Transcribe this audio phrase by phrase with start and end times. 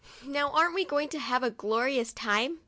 [0.25, 2.57] "Now, aren't we going to have a glorious time?